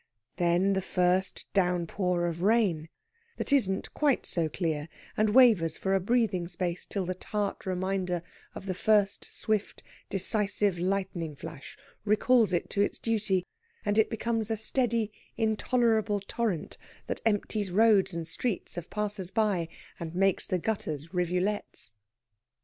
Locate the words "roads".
17.69-18.11